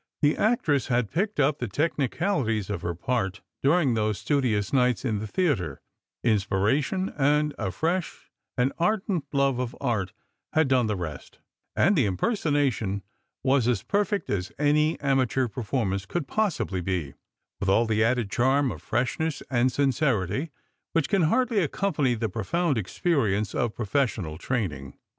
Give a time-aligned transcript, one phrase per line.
[0.23, 5.19] The actress had picked up the technicalities of her part during those studious nights in
[5.19, 5.79] the theatre;
[6.23, 10.11] inspiration and a fresh and ardent love of art
[10.53, 11.37] had done the rest,
[11.75, 13.03] and the impersonation
[13.43, 17.13] was as perfect as any amateur performance can possibly be,
[17.59, 20.49] with all the added charm of freshness and sincerity
[20.93, 24.97] which can hardly accompany the profound experience of professional training.